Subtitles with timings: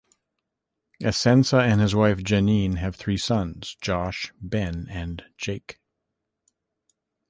[0.99, 5.79] Essensa and his wife Jeanine have three sons, Josh, Ben and Jake.